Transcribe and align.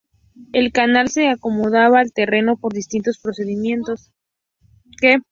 El 0.51 0.71
canal 0.71 1.09
se 1.09 1.27
acomodaba 1.29 1.99
al 1.99 2.11
terreno 2.11 2.57
por 2.57 2.73
distintos 2.73 3.19
procedimientos. 3.19 4.11